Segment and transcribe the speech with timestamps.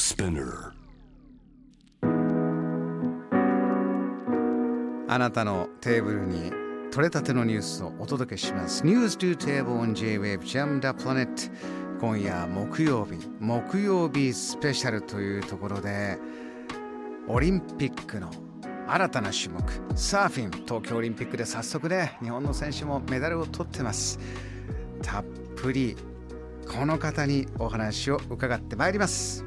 [0.00, 0.72] Spinner
[5.08, 6.50] あなたのテーブルに
[6.90, 8.82] 取れたてのニュースをお届けします。
[8.82, 11.52] News to Table on J-Wave Jam the Planet
[12.00, 16.18] 今夜木曜日木曜日スペシャルというところで
[17.28, 18.30] オリンピックの
[18.88, 19.62] 新たな種目
[19.98, 24.18] サーフィン東京オリンピックで早速ね日本の選手もメダルを取ってます。
[25.02, 25.24] たっ
[25.56, 25.94] ぷり
[26.66, 29.44] この方にお話を伺ってまいります。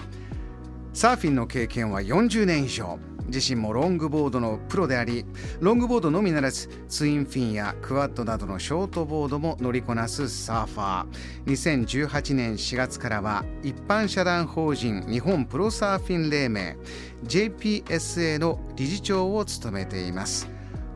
[0.93, 2.99] サーフィンの経験は40年以上。
[3.27, 5.25] 自身もロングボードのプロであり
[5.61, 11.87] ロングボードのみならずツインフィンやクワッドなどのショートボードも乗りこなすサーファー。
[11.87, 16.77] 2018年4月からは一般社団法人日本プロサーフィン連盟
[17.23, 20.49] JPSA の理事長を務めています。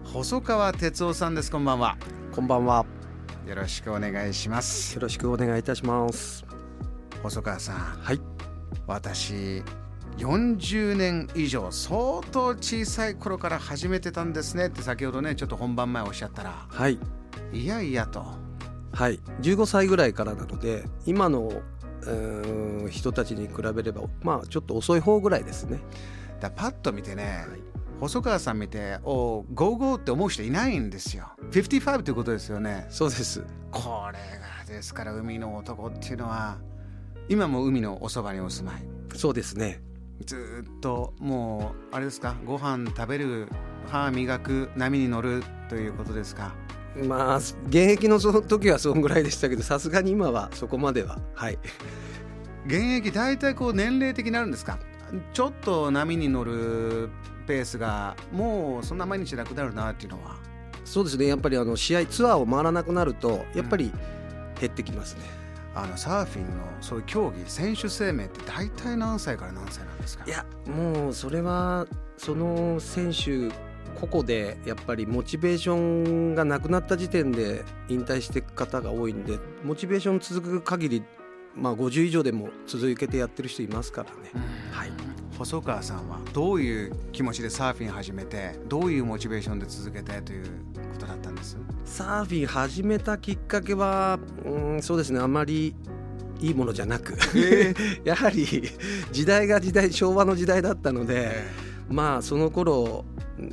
[0.03, 1.51] 細川哲夫さんです。
[1.51, 1.97] こんばんは。
[2.33, 2.85] こんばんは。
[3.47, 4.95] よろしくお願いします。
[4.95, 6.45] よろしくお願いいたします。
[7.23, 7.75] 細川さん。
[7.77, 8.21] はい。
[8.85, 9.63] 私
[10.17, 16.97] 40年以上相当小さい頃から始めてたんですねって先ほどねちょっと本番前おっしゃったらはい。
[17.53, 18.25] いやいやと
[18.91, 19.19] はい。
[19.41, 21.51] 15歳ぐらいからなので、今の
[22.89, 25.79] 人たちに比べれば、まあちょっと遅い方ぐらいですね。
[26.39, 27.59] だパッと見てね、はい
[27.99, 33.43] 細川さん見ておゴーゴーって思う人いないんですよ55ということですよねそうです。
[33.71, 36.57] これがですから海の男っていうのは
[37.27, 38.83] 今も海のおそばにお住まい
[39.15, 39.81] そうですね。
[40.25, 42.35] ずーっともうあれですか？
[42.45, 43.47] ご飯食べる
[43.87, 46.53] 歯磨く波に乗るということですか？
[47.05, 51.19] まあ現役のその時はそんぐらいでしたけど、さすがに今はそこまでは。
[51.35, 51.59] はい。
[52.65, 54.79] 現役大体こう年齢的になるんですか？
[55.31, 57.09] ちょっと波に乗る
[57.45, 60.35] ペースがもうそんな毎日なくなるなっていうのは
[60.83, 61.27] そうですね。
[61.27, 63.91] やっぱりあの試合ツアーを回らなくなると、やっぱり
[64.59, 65.21] 減ってきますね。
[65.83, 70.25] あのサーフィンのそういう競技選手生命って大体何歳から何歳なんですか？
[70.25, 71.85] いやもうそれは
[72.17, 73.49] その選手
[73.99, 81.03] 個々でやっぱりモチベーションがなくなった時点で引退していく方が多いんでモチベーション続く限り
[81.55, 84.31] まあ50以上でも続けてやってる人いますからね。
[84.71, 84.91] はい
[85.37, 90.45] 細川さんはどういう気持ちでサーフィン始めてどういうモチベーションで続けてという
[90.93, 91.57] ことだったんです？
[91.85, 95.19] サーフィン始めたきっかけはうんそうですね。
[95.19, 95.75] あまり
[96.39, 97.17] いいものじゃなく
[98.03, 98.45] やはり
[99.11, 101.67] 時代が時代昭和の時代だったので。
[101.89, 103.05] まあその頃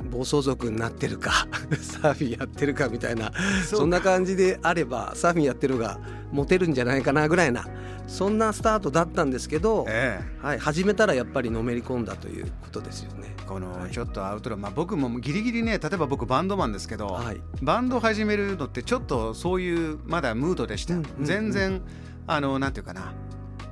[0.09, 1.47] 暴走族になってるか
[1.79, 3.31] サーフィンやってるかみたいな
[3.65, 5.99] そんな感じであればサーフィンやってるが
[6.31, 7.65] モテるんじゃないかなぐらいな
[8.07, 13.35] そんなスタートだったんですけど、えはい、始めたらやっぱりのめり込んだということですよね。
[13.39, 13.91] えこのはい。
[13.91, 17.41] ちょっとアウトロー、まあ、僕もギリギリね例えば僕バンドマンですけど、はい。
[17.61, 21.81] バンド始めるのってちょっとそういうまだムードでした、全然
[22.27, 23.13] あのなんていうかな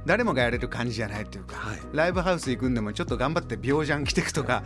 [0.05, 1.79] 誰もがやれる感じじゃないっていうか、はい。
[1.93, 4.63] ライブハウス行くんでもちょっと頑張って病じゃん着てくとか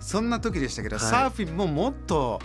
[0.00, 1.04] そんな時でしたけど、はい。
[1.04, 2.40] サーフィンももっと、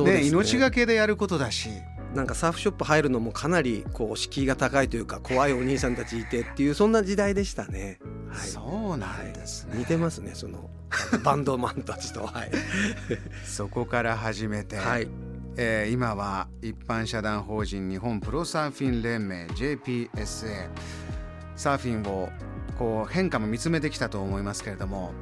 [0.00, 0.22] ねね。
[0.24, 1.70] 命がけでやることだし。
[2.14, 7.98] なんかサーフショップ入るのもかなりこう敷居が高いというか怖いお兄さんたちいてっていうそんな時代でしたね。
[8.30, 8.48] はい。
[8.48, 10.70] そうなんですね、似てますねその
[11.22, 12.26] バンドマンたちと。
[12.26, 12.50] はい、
[13.44, 15.08] そこから始めて、はい。
[15.58, 20.68] えー今は一般社団法人日本プロサーフィン連盟 JPSA
[21.56, 22.28] サーフィンを
[22.78, 25.12] こう変化も見つめてきたと思いますけれども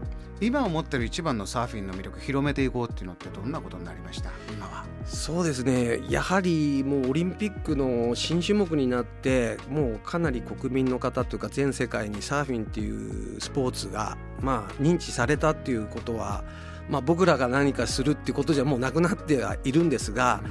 [0.41, 4.31] 今思ってる一番のサーフィンの魅力広めていこうっていうのってどんなことになりました？
[4.53, 4.85] 今は。
[5.07, 6.01] そうですね。
[6.09, 16.43] やはりもうオリンピックの新種目になってもうかなり国民の方というか全世界にサーフィンっていうスポーツがまあ認知されたっていうことは、
[16.89, 20.43] まあ、僕らが何かするっていうことじゃもうなくなってはいるんですが、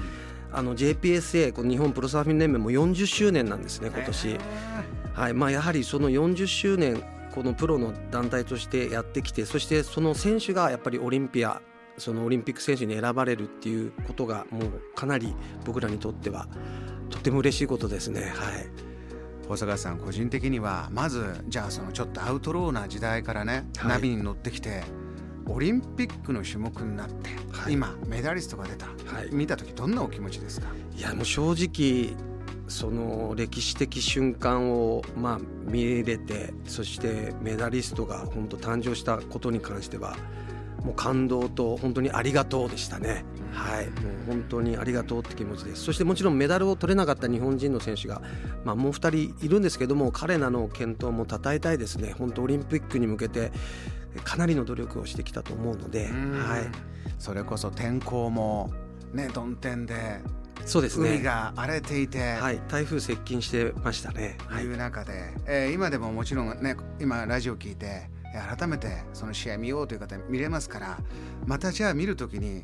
[0.54, 4.38] あの JPSA この日本プロサーフィン連盟も40周年なんですね今年。
[5.14, 7.04] はいまあ、やはりその40周年
[7.34, 11.62] このプロの団体としてやってきてそしてその選手がやっぱりオリンピア
[11.98, 15.36] そのオリンピック選手に選ばれるっていうことがもうかなり
[15.66, 16.48] 僕らにとっては
[17.10, 18.34] とても嬉しいことですね。
[18.36, 18.68] はい。
[19.48, 23.90] 細川さん個人的にはまずじゃあそのちょっとアウトローな時代からね、はい。
[23.90, 24.84] ナビに乗ってきて
[25.46, 27.74] オリンピックの種目になって、はい。
[27.74, 28.94] 今メダリストが出た、は
[29.26, 29.30] い。
[29.32, 30.68] 見た時どんなお気持ちですか？
[30.96, 32.16] いやもう正直
[32.68, 40.16] その歴史的瞬間をまあ見れてそしてメダリストが本当誕生したことに関しては
[40.84, 43.24] もう感動と本当にありがとうでしたね。
[43.54, 45.84] はい、もう本当にありがとうって気持ちです。
[45.84, 48.22] そしてもちろんメダルを取れなかった日本人の選手が、
[48.66, 52.14] まあ、もう2人いるんですけども彼らの健闘も称えたいですね。
[52.18, 53.52] 本当オリンピックに向けて
[54.24, 56.64] かなりの努力をしてきたと思うので、うんはい、
[57.18, 58.72] それこそ天候も
[59.14, 60.20] ね曇天で
[60.66, 61.10] そうですね。
[61.16, 64.38] 海が荒れていて、はい、台風接近してましたね。
[64.50, 71.00] という中で、えー今でももちろんね今ラジオ聞いてえー改めてその試合見ようという方見れますから
[71.46, 72.64] またじゃあ見るときに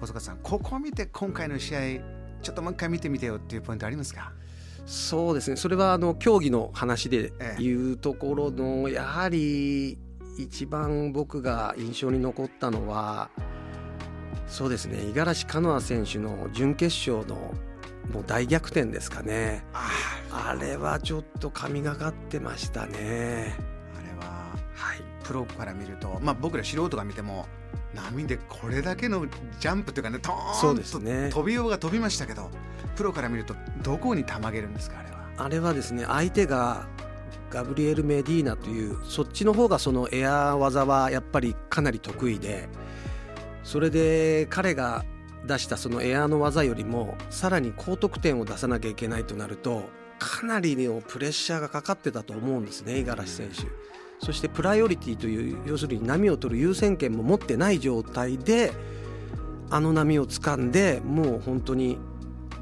[0.00, 1.80] 細川さんここ見て今回の試合
[2.42, 4.32] ちょっともう一回見てみてよっていうポイントありますか？
[4.86, 5.56] そうですね。
[5.56, 7.62] それはあの競技の話でええ。
[7.62, 9.98] いうところのやはり
[10.38, 13.30] 一番僕が印象に残ったのは
[14.46, 14.98] そうですね。
[15.08, 17.52] 五十嵐カノア選手の準決勝の
[18.12, 19.64] もう大逆転ですかね。
[19.72, 19.90] あ
[20.48, 23.54] あれはちょっと神がかってましたね。
[23.98, 25.02] あれははい。
[25.24, 27.46] プロから見ると、まあ、僕ら素人が見ても
[27.94, 29.26] 波でこれだけの
[29.58, 31.30] ジャンプというかねトーンとですね。
[31.32, 32.50] 飛びようが飛びましたけど
[32.94, 35.16] プロから見るとどこにたまげるんですかあれは。
[35.38, 36.86] あれはですね相手が
[37.50, 42.68] ガブリエル・メディーナというそっちの方がそのエア技はやっぱりかなり得意で
[43.66, 45.04] それで彼が
[45.44, 49.90] 出したそのエアーの技よりもさらに高得点を出さなきゃいけないとなると
[50.20, 53.66] かなりのプレッシャーがかかってたと思うんですね五十嵐選手。
[54.24, 58.72] そしてプライオリティという要するに波を取る優先権も持ってない状態で
[59.68, 61.98] あの波を掴んでもう本当に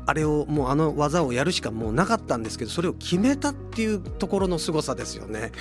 [0.07, 5.53] あれをもうあの技をやるしかもうなかったんですけどそれを決めたっていうところの凄さですよね。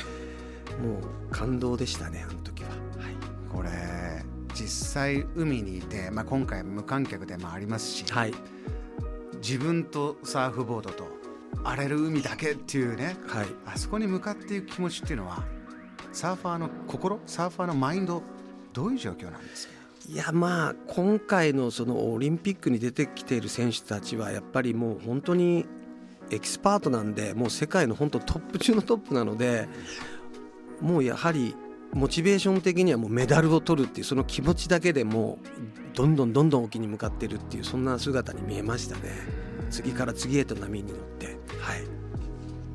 [0.81, 2.77] もう感動でしたねあの時は、はい。
[3.51, 4.02] これ
[4.53, 8.33] 実際海にいて、まあ、今回無観客でもありますし、はい。
[9.37, 11.05] 自分とサーフボードと
[11.65, 15.43] 荒れる海だけっていうねはい、あそこに向かっていく気持ちっていうのは
[16.13, 18.23] サーファーの心サーファーのマインド
[18.71, 19.73] どういう状況なんですか？
[20.09, 25.65] いやまあ今回のそのオリンピックに出てきている選手たちはやっぱりもう本当に
[26.29, 29.67] エキスパートなんでもう世界の本当トップ中のトップなので
[30.79, 31.55] もうやはり
[31.93, 39.11] モチベーション的にはもうメダルを取るっていうその気持ちだけでもうどんどんどんどん沖に向かってるっていうそんな姿に見えましたね。
[39.69, 41.27] 次から次へと波に乗って。
[41.59, 41.83] はい。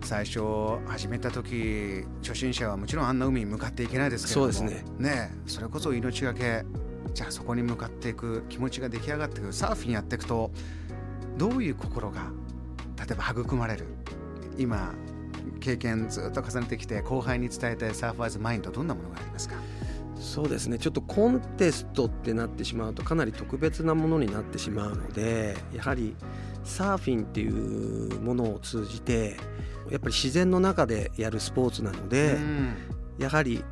[0.02, 0.40] 最初
[0.86, 4.52] 始めた時初心者はもちろんあんな海に向かっていけないですけれども。
[4.52, 5.30] そうですね。
[5.36, 6.64] えそれこそ命がけ
[7.12, 10.50] じゃあそこに向かっていく気持ちが出来上がっていくサーフィンやっていくと
[11.36, 12.30] どういう心が
[12.96, 13.86] 例えば育まれる？
[14.56, 14.94] 今
[15.60, 19.56] 経験ずっと重ねてきて後輩に伝えたい surfer's mind どんなものがありますか？
[20.16, 20.78] そうですね。
[20.78, 26.16] ちょっとコンテストってなってしまうとかなり特別なものになってしまうのでやはり
[26.64, 29.36] サーフィンっていうものを通じて
[29.90, 32.74] やっぱり自然の中でやるスポーツなので、うん。
[33.18, 33.64] やはり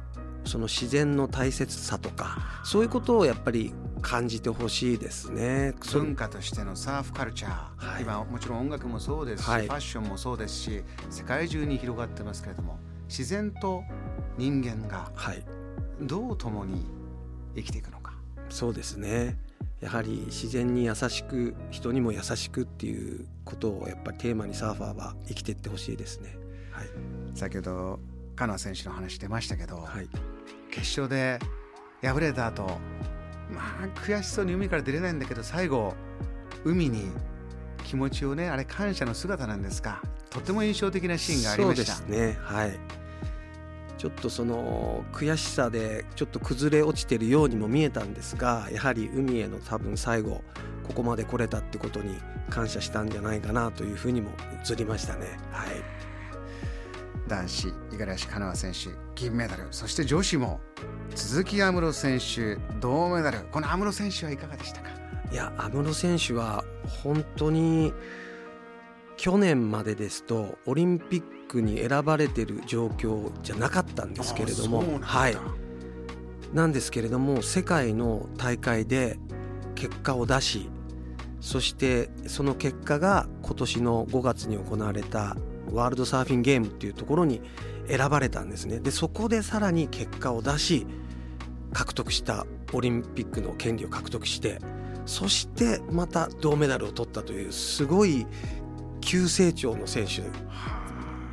[0.46, 3.72] その自然の大切さとかそういうことをやっぱり
[4.02, 5.74] 感じてほしいですね。
[5.82, 8.02] そ文化としてのサーフカルチャー、はい。
[8.02, 9.66] 今もちろん音楽もそうですし、はい。
[9.66, 12.78] ファッションもそうですし世界中に広がってますけれども
[13.08, 13.82] 自然と
[14.38, 15.44] 人間がはい。
[16.00, 16.86] どう共に
[17.54, 18.14] 生きていくのか。
[18.48, 19.38] そうですね。
[19.80, 26.36] やはり自然に優しく人にも優しくっていうことをやっぱりテーマにサーファーは生きていってほしいですね。
[26.70, 26.88] はい、
[27.34, 28.00] 先ほど
[28.36, 30.08] カノア選手の話出ましたけど、はい
[30.76, 31.38] 決勝で
[32.02, 32.64] 敗れた後
[33.50, 35.94] まあ悔しそうに海から出れないんだけど最後
[36.64, 37.10] 海に
[37.84, 40.02] 気持ちをねあれ感謝の姿なんですか。
[40.28, 41.92] とても印象的なシーンがありました。
[41.92, 42.38] そうですね。
[42.42, 42.78] はい。
[43.96, 50.42] ちょっとその悔しさでちょっと崩れ落ちてるようにも見えたんですがやはり海への多分最後
[50.86, 52.18] ここまで来れたってことに
[52.50, 54.30] 感謝したんじゃないかなというふうにも
[54.70, 55.38] 映りましたね。
[55.50, 55.68] はい。
[57.28, 60.60] 男子五十嵐カノア選手銀メダルそして女子も
[61.14, 63.40] 鈴木安室選手銅メダル。
[63.50, 64.88] この安室選手はいかがでしたか？
[65.32, 66.64] いや安室選手は
[67.02, 67.92] 本当に
[69.16, 75.36] 去年までですとオリンピックに選ばれてる状況じゃなかったんですけれどもはい。
[76.52, 79.18] なんですけれども世界の大会で
[79.74, 80.70] 結果を出し
[81.40, 85.36] そしてその結果が今年の5月に行われた
[85.76, 87.40] ワールドサーフィンゲームっていうところに
[87.86, 88.80] 選ばれたんですね。
[88.80, 90.86] でそこでさらに結果を出し
[91.72, 94.58] 獲得したオリンピックの権利を獲得して
[95.04, 98.26] そしてまた銅メダルを取ったというすごい
[99.00, 100.22] 急成長の選手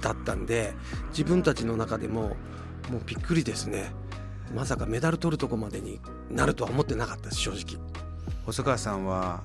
[0.02, 0.74] だったんで
[1.10, 2.36] 自分たちの中でも
[2.92, 3.92] もうびっくりですね。
[4.54, 7.82] まさかメダル取るとこまでになるとは思ってなかったです正直。
[8.46, 9.42] 細川さんは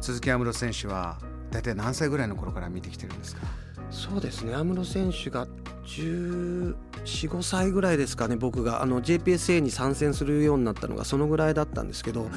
[0.00, 1.18] 鈴木安室選手は
[1.50, 3.42] 大体何歳ぐらいの頃から見てきてるんですか？
[3.90, 4.54] そうですね。
[4.54, 5.46] 安室選手が
[5.86, 8.82] 1415歳ぐらいですかね僕が。
[8.82, 12.28] あの JPSA に参戦するようになったのがそのぐらいだったんですけど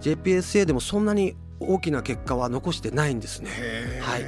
[0.00, 3.50] JPSA でもそんなに大きな結果は残してないんですね。
[4.02, 4.24] はい。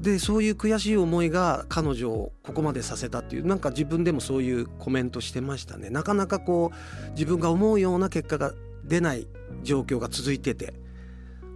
[0.00, 5.90] でそういう悔しい思いが彼女をここまでさせたっていうなんか自分でもそういうコメントしてましたね。
[5.90, 8.52] なかなかこう自分が思うような結果が
[8.84, 9.26] 出ない
[9.62, 10.74] 状況が続いてて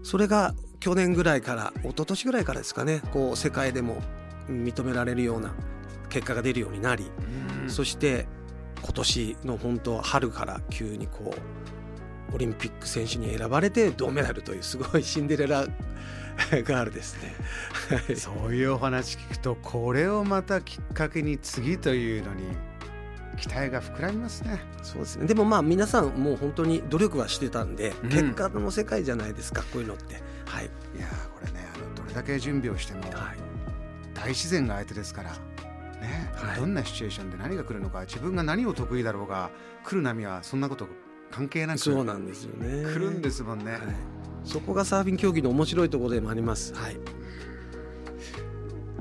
[0.03, 4.03] それが去年ぐらいから一昨年ぐらいからですかねこう世界でも
[4.49, 5.53] 認められるような
[6.09, 7.09] 結果が出るようになり、
[7.69, 8.27] そして
[8.83, 11.33] 今年の本当春から急にこ
[12.33, 15.67] うオリンピック選手に選ばれて銅メダルというすごいシンデレラ
[16.51, 18.17] ガールですね。
[18.17, 22.45] そういうお話聞くとこれをまたきっかけに次というのに
[23.37, 24.61] 期待が膨らみますね。
[24.83, 25.27] そうですね。
[25.27, 30.65] でもまあ皆さんもう本当に努力はしてたんで、うん、結果の世界じゃないですかこういうのってはい。
[30.65, 33.11] いやこれねあのどれだけ準備をしても、はい、
[34.13, 35.31] 大自然が相手ですから
[36.01, 39.51] ね、はい、どんなシチュエーションで何が来るのか自分が何を得意だろうが
[39.85, 40.89] 来る波はそんなこと
[41.31, 42.83] 関係なくそうなんですよね。
[42.83, 43.81] 来るんですもんね、はい、
[44.45, 46.97] そこがサーフィン競技の面白いところでもあります、はい、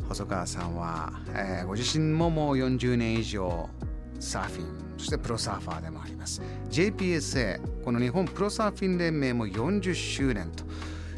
[0.07, 3.67] 細川さんは、えー、ご自身ももう40年以上
[4.19, 6.41] サーフィンそしてプロサーファーでもあります。
[6.69, 10.65] JPSA この日本プロサーフィン連盟も40周年と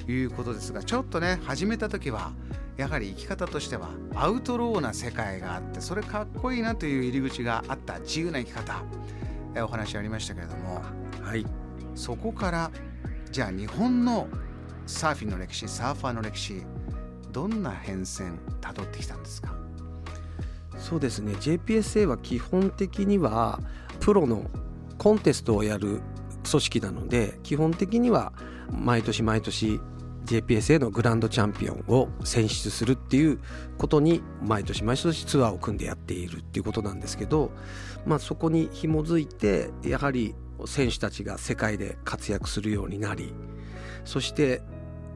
[0.08, 2.32] いうことですがちょっとね始めた時は
[2.78, 8.84] やはり生き方としてはアウトローな世界があってそれかっこいいなという入り口があった自由な生き方
[9.64, 10.82] お話ありましたけれども、
[11.22, 11.46] はい、
[11.94, 12.72] そこから
[13.32, 14.28] じゃあ日本の
[14.88, 16.64] サーフィンの歴史サーファーの歴史
[17.32, 19.54] どんな変遷たどってきたんですか？
[20.78, 21.34] そうですね。
[21.34, 23.60] JPSA は基本的には
[24.00, 24.50] プロの
[24.98, 26.02] コンテストをやる
[26.50, 28.34] 組織なので基本的には
[28.70, 29.80] 毎年毎年
[30.26, 33.40] JPSA のグランドチャンピオンを選出するっていう
[33.78, 37.52] ことに毎年毎年ツアーを組んでやっているっていうことなんですけど、
[38.06, 43.34] まあ、そこに紐づいてやはり選手たちが世界で活躍するようになり
[44.06, 44.62] そして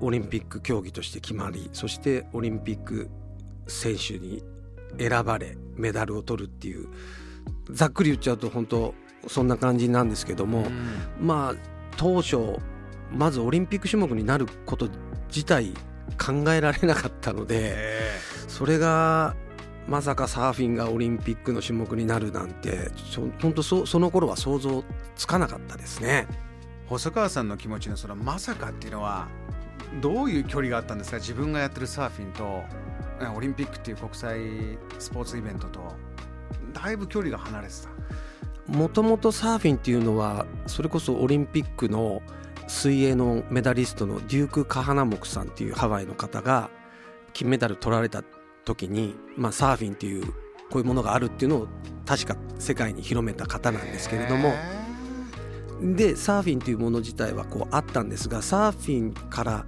[0.02, 3.10] オリンピック競技として決まりそしてオリンピック
[3.68, 4.44] 選手に
[4.98, 6.88] 選ばれメダルを取るっていう
[7.72, 8.94] ざっくり言っちゃうと本当
[9.28, 10.68] そんな感じなんですけども、
[11.20, 11.56] まあ
[11.98, 12.60] 当初
[13.12, 14.89] まずオリンピック種目になること
[15.27, 15.74] 自体
[16.24, 17.75] 考えられなかったので
[18.47, 19.35] それが
[19.88, 22.89] まさかサーフィンがオリンピックの種目になるなんて
[23.41, 24.83] 本当そその頃は想像
[25.15, 26.27] つかなかったですね。
[26.88, 29.27] 細川さんの気持ちのそのまさかっていうのは
[30.01, 31.17] どういう距離があったんですか？
[31.17, 32.63] 自分がやってるサーフィンと
[33.35, 34.39] オリンピックっていう国際
[35.00, 35.93] スポーツイベントと。
[36.74, 37.89] だいぶ距離が離れてた。
[38.71, 42.21] もともとサーフィンっていうのはそれこそオリンピックの
[42.67, 46.69] 水泳のメダリストのデューク・カハナモクさんっていうハワイの方が
[47.34, 48.24] 金メダル取られた
[48.63, 50.25] 時に、まあ、サーフィンっていう
[50.69, 51.67] こういうものがあるっていうのを
[52.05, 54.53] 確か世界に広めた方なんですけれども。
[55.81, 59.65] でサーフィンというもの自体はこうあったんですがサーフィンから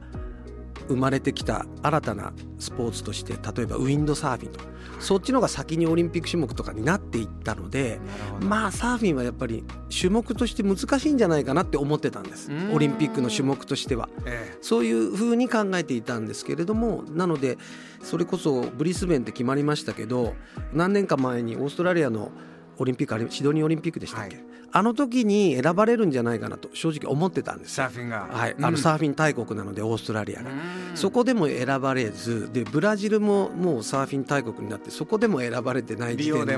[0.88, 4.66] 生まれてきた新たなスポーツとして例えばウィンドサーフィンとか
[5.00, 8.00] そっちのが先にオリンピック種目とかになっていったので
[8.42, 9.64] まあサーフィンはやっぱり
[9.96, 12.52] 種目として難しいんじゃないかなって思ってたんです。
[12.74, 17.58] オリンピックの種目としては、ええ、そういうふうに考えていたんですけれどもなので
[18.02, 20.36] それこそブリスベンって決まりましたけど
[20.74, 22.32] 何年か前にオーストラリアの
[22.78, 27.76] オリンピックシドニーオリンピックでしたっけ、はい、あの時に選ばれるんじゃないかなと正直思ってたんです。
[27.76, 30.50] サーフィンが、はい、あのサーフィン大国なのでオーストラリアが、
[30.96, 36.58] そこでも選ばれずでブラジルももうサーフィン大国になってそこでも選ばれてない時点で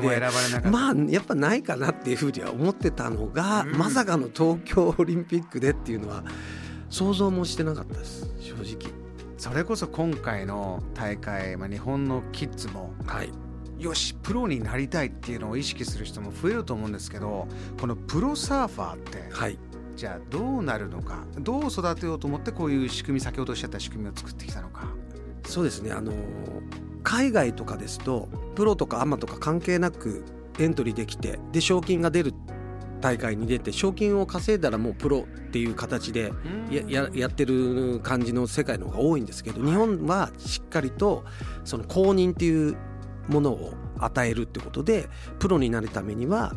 [0.70, 6.24] まあやっぱないかなっていうふうには思ってたのが、まさかの東京オリンピックでっていうのは
[6.90, 8.30] 想像もしてなかったです。
[8.40, 9.10] 正直。
[9.38, 13.30] それこそ今回の大会、まあ、日本のキッズも、はい、
[13.80, 17.48] よしプロになりたいっていうのを意識する人も増えると思うんですけど
[17.80, 19.58] このプロサーファーって、はい、
[19.96, 21.26] じゃあどうなるのか？
[21.40, 24.94] どう育てようと思ってこういう仕組み先ほどおっしゃった仕組みを作ってきたのか？
[25.46, 25.92] そうですね。
[25.92, 26.12] あの
[27.04, 30.26] 海外とかですとプロとかアマとか関係なく
[30.60, 32.34] エントリーできてで賞金が出る
[33.00, 36.34] 大会に出て賞金を稼いだらもうプロっていう形で
[36.70, 41.24] ややってる感じの世界の方が多いんですけど日本はしっかりと
[41.64, 42.78] その公認っていう
[43.30, 45.08] ものを与えるってことで
[45.40, 46.54] プロになるためには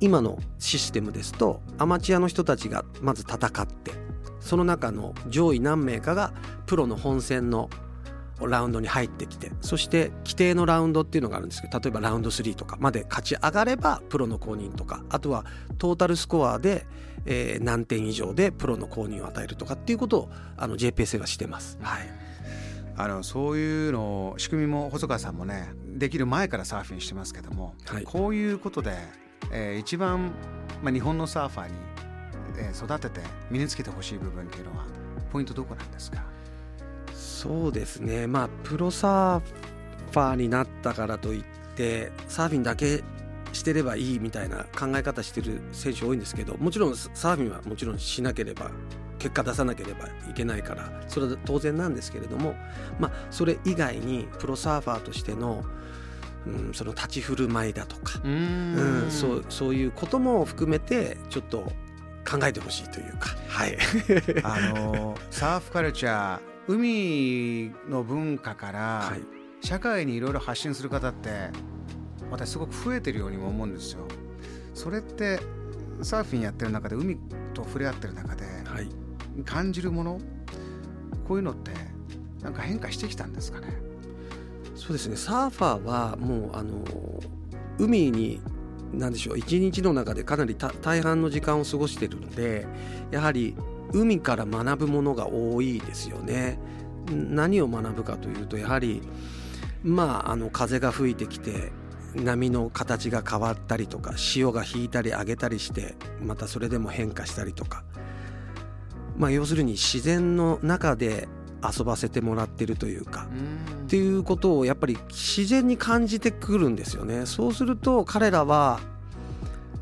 [0.00, 3.92] 今のシステムですとアマチュアの人たちがまず戦って
[4.40, 6.32] その中の上位何名かが
[6.66, 7.68] プロの本戦の
[8.40, 15.44] ラウンドに入ってきてそして規定のラウンドっていうのがあるんですけど例えばラウンド3とかまで勝ち上がればプロの公認とかあとは
[15.78, 16.86] トータルスコアで、
[17.26, 21.78] えー、何点以上でプロの公認を与えるとかっていうことをあの JPSA はしてます。
[21.82, 22.30] はい
[23.02, 28.94] あのそういうの仕組みも細川さんもねできる前からサーフィンしてますけども、はい、こういうことで、
[29.50, 30.32] えー、一番、
[30.82, 31.74] まあ、日本のサーファーに、
[32.58, 34.84] えー、育てて身につけてほしい部分っていうのは
[35.32, 36.22] ポイントどこなんですか？
[37.14, 38.26] そうですね。
[38.26, 41.44] まあプロサーファーになったからといっ
[41.76, 43.02] てサーフィンだけ
[43.52, 48.70] してればいいみたいな考え方してる選手多いんですけどもちろんサーフィンはもちろんしなければ
[49.20, 52.54] 結果出さなければいけないからそれは当然なんですけれども、
[52.98, 55.62] まあ、それ以外にプロサーファーとしての、
[56.46, 59.06] うん、その立ち振る舞いだとか、うん。
[59.10, 61.70] そうそういうことも含めてちょっと
[62.28, 63.76] 考えてほしいというか、はい、
[64.42, 69.12] あのサーフカルチャー海の文化から
[69.60, 71.50] 社会にいろいろ発信する方って
[72.30, 74.06] 私すごく増えてるようにも思うんですよ。
[74.72, 75.40] それって
[76.02, 77.18] サーフィンやってる中で海
[77.54, 78.39] と触れ合ってる中で
[79.44, 80.20] 感じるもの、
[81.26, 81.72] こういうのって
[82.42, 83.68] なんか変化してきたんですかね？
[84.74, 86.82] そうですねサーファーはもうあの
[87.78, 88.40] 海に
[88.92, 92.66] 何でしょう一日の中でかなり大半の時間を過ごしているので
[93.10, 93.54] やはり
[93.92, 96.58] 海から学ぶものが多いですよね。
[97.10, 99.02] 何を学ぶかというとやはり
[99.82, 101.72] まああの風が吹いてきて
[102.14, 107.84] 波の形が変わったりとか潮が引いたり上げたりしてまたそれでも変化したりとか、
[109.20, 111.28] まあ、要するに自然の中で
[111.62, 113.28] 遊ばせてもらってるというか
[113.84, 117.26] っていうことをやっぱり自然に感じてくるんですよね。
[117.26, 118.80] そうすると彼らは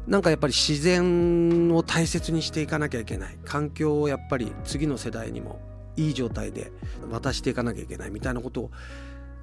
[0.08, 5.60] なんかやっぱり自然を大切にしていかなきゃいけない環境をやっぱり次の世代にも
[5.96, 6.72] いい状態で
[7.08, 8.70] 渡していかなきゃいけないみたいなことを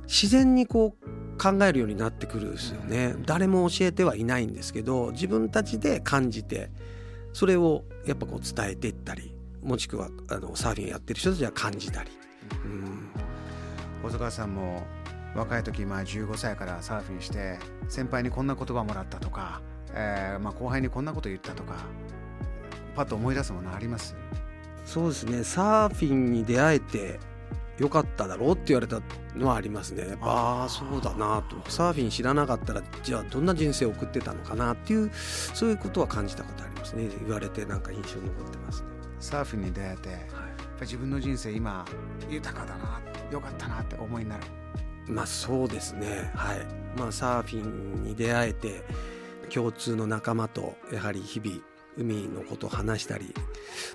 [0.08, 3.16] 自然にこう考えるようになってくるんですよね。
[3.26, 6.70] 誰も教えてはいないんですけど自分たちで感じて
[7.32, 9.35] それをやっぱこう伝えていったり
[9.66, 12.12] もしくはあのサーフィンやってる人たちは感じたり。
[12.64, 13.10] うん、
[14.04, 14.84] 細川さんも
[15.36, 17.58] 若い時まあ15歳からサーフィンして
[17.90, 19.62] 先輩にこんな言葉もらったとか、
[19.94, 21.74] えー、まあ後輩にこんなこと言ったとか
[22.96, 24.16] パッと思い出すものあります？
[24.86, 25.44] そうですね。
[25.44, 27.20] サーフィンに出会えて
[27.80, 29.02] よかっただろうって言われた
[29.36, 30.16] のはありますね。
[30.22, 31.58] ああそうだなと。
[31.70, 37.10] サーフィン知らなかったらじゃあどんな人生を送ってたのかなっていうそういうことは感じたことありますね。
[37.26, 40.20] 言われてなんか印象に残ってますねサーフィンに出会えて、はい、
[40.82, 41.86] 自分の人生今
[42.30, 44.44] 豊かだなよかったなって思いになる。
[45.08, 46.32] まあそうですね。
[46.36, 46.66] はい。
[46.98, 48.84] まあサーフィンに出会えて
[49.54, 51.62] 共通の仲間とやはり日々
[51.98, 53.34] 海のことを話したり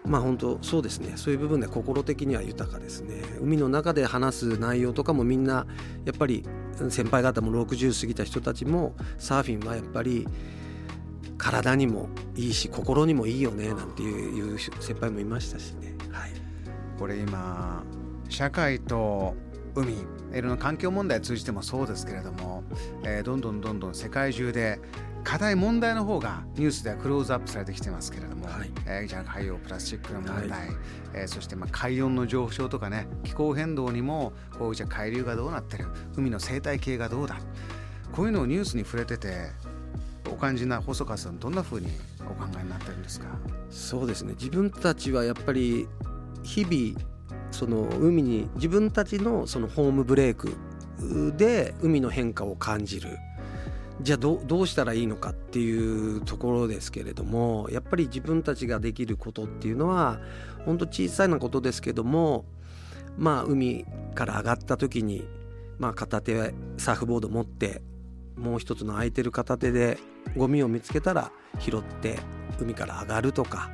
[0.07, 1.13] まあ本当そうですね。
[1.17, 3.23] そういう部分で心的には豊かですね。
[3.41, 5.67] 海の中で話す内容とかもみんな
[6.05, 6.45] やっぱり
[6.89, 10.27] 先輩方も60過ぎた人たちもサーフィンはやっぱり
[11.41, 16.33] 体にもいいし心にもいいよねなんていう先輩もいましたしね、はい、
[16.99, 17.83] これ今
[18.29, 19.35] 社会と
[19.75, 19.95] 海
[20.33, 22.63] いろんな環境問題を通じてもそうですけれども、
[23.05, 24.81] えー、どんどんどんどん世界中で
[25.25, 30.69] 課題問題の方がニュースではクローズアップされてきてますけれども、はい、えー、じゃあ海洋プラスチックの問題、はい、
[31.15, 37.39] えー、そしてまあ海温の上昇とかね気候変動にもこうじゃ海流がどうなってる海の生態系がどうだ
[38.13, 39.51] こういうのをニュースに触れてて
[40.31, 41.89] お感じな細川さんどんなふうに
[42.21, 43.27] お考えになってるんですか？
[43.71, 44.35] そうですね。
[44.39, 45.89] 自分たちはやっぱり
[46.43, 47.01] 日々
[47.51, 50.53] その海に自分たちのそのホームブレイク
[51.37, 53.11] で海の変化を感じる。
[54.03, 60.21] じゃあどどうしたらいいのかっていうところですけれどもやっぱり自分たちができることっていうのは
[60.65, 62.47] 本当小さいなことですけども
[63.19, 65.29] まあ海から上がった時に、
[65.79, 67.83] まあ、片手サーフボード持って
[68.37, 69.99] もう一つの空いてる片手で
[70.37, 72.19] ゴミを見つけたら拾って
[72.61, 73.71] 海から上がるとか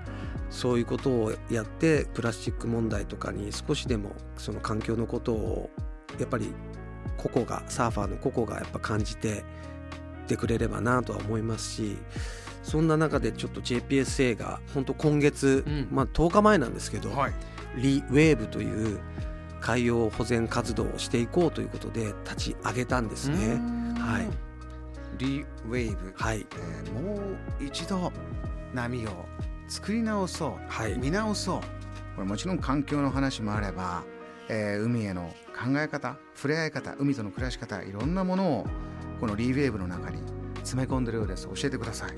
[0.50, 5.70] そういうことをやってプラスチック問題とかに少しでもその環境のことを
[6.18, 6.52] やっぱり
[7.16, 9.44] 個々がサーファーの個々がやっぱ感じて
[10.26, 11.96] ってくれればなとは思いますし
[12.62, 17.32] そんな中でちょっと JPSA が本当今月、うん、まあ、10日前なんですけど、はい、
[17.76, 18.98] リウェーブという
[19.60, 23.60] 海洋保全活動をしていこうということで立ち上げたんですね。
[23.98, 24.28] はい、
[25.18, 26.46] リウェーブ、はい。
[26.52, 27.16] えー、も
[27.61, 28.12] う一度
[28.74, 29.11] 波を
[29.68, 31.61] 作り直そう、はい、見直そう。
[32.14, 34.05] これもちろん環境の話もあれば、
[34.48, 38.66] えー、海への考え方触れ合い方海との暮らし方いろんなものを
[39.20, 40.22] このリーウェーブの中に
[40.57, 41.46] 詰め込んでるようです。
[41.46, 42.12] 教えてください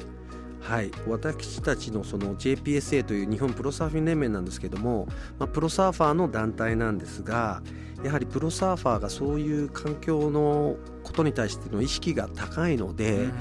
[0.60, 0.90] はい。
[1.06, 5.06] 私たちのその JPSA という日本プロサーフィン連盟なんですけども、
[5.38, 7.62] まあ、プロサーファーの団体なんですが
[8.02, 13.32] やはりプロサーファーがそういう環境のことに対しての意識が高いので、うん、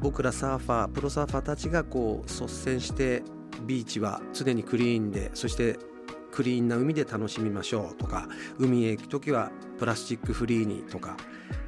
[0.00, 3.22] 僕らサーファープロサーファーたちがこう率先して
[3.66, 5.78] ビーチは常にクリーンでそして
[6.30, 11.16] クリーンな海で楽しみましょうとか海へ行く時はプラスチックフリーにとか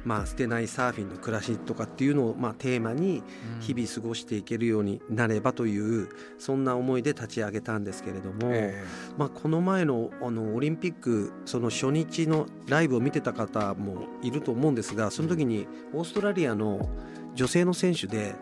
[0.03, 3.23] まあ、捨てないサーフィンの暮らしとかっていうのをまあテーマに
[3.59, 6.09] 日々過ごしていけるようになればという
[6.39, 8.51] そんな思いで立ち上げたんですけれども、
[9.17, 16.89] まあ、この前のあのオリンピックその初日のライブを見てた方もいると思うんですがその時にオーストラリアの
[17.35, 18.35] 女性の選手で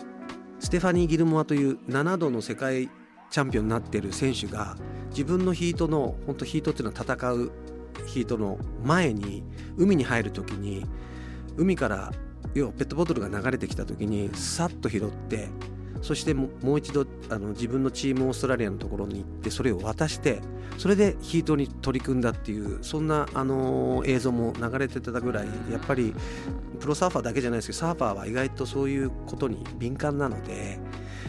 [0.59, 2.89] ステファニー・ギルモアという7度の世界
[3.29, 4.75] チャンピオンになってる選手が
[5.09, 7.51] 自分のヒートの本当ヒートっていうのは戦う
[8.05, 9.43] ヒートの前に
[9.77, 10.85] 海に入る時に
[11.59, 12.11] 海から
[12.55, 15.49] 要はペットボトルが流れてきた時にさっと拾って
[16.01, 20.41] そしてもう一度あの自分のチームオーストラリアのところに行ってそれを渡して
[20.77, 26.15] それでヒートに取り組んだっていうそんな、あの映像も流れてたぐらいやっぱり
[26.79, 30.79] プロサーファーだけじゃないですけどサーファーは意外とそういうことに敏感なので、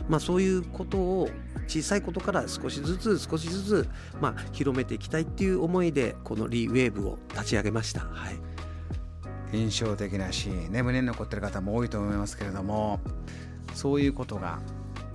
[0.09, 1.29] まあ、そういうことを
[1.67, 3.89] 小さいことから少しずつ少しずつ、
[4.21, 8.03] まあ、広めていきたいっていう思いでこのリーウェーブを立ち上げました。
[8.03, 8.50] はい
[9.53, 13.01] 印象的なシーンね胸に残ってる方も多いと思いますけれども
[13.75, 14.59] そういうことが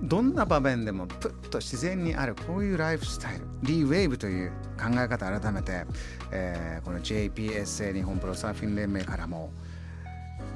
[0.02, 5.84] どんな場面でもプッと自然にあるこういうライフスタイルリーウェーブという考え方改めて、
[6.32, 9.50] えー、この JPSA 日本プロサーフィン連盟からも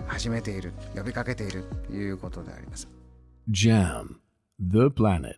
[0.06, 2.88] 始めている呼びかけているということであります。
[3.50, 4.16] JAM
[4.60, 5.36] The Planet